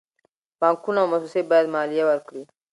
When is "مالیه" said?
1.75-2.03